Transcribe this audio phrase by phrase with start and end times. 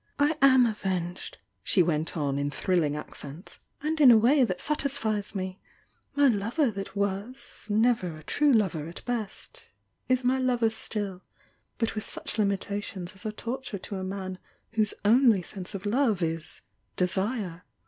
[0.17, 5.35] ;;i am avenged!" she went on, in thrilling accents— And m a way that satisfies
[5.35, 5.59] me.
[6.15, 7.35] My lover that wM,
[7.69, 9.67] never a true lover at best,
[10.09, 11.21] i« myW stmi whnl
[11.87, 14.39] I®""*' hmitations as are torture to a man
[14.71, 16.63] whose only sense of love is
[16.97, 17.61] Desue!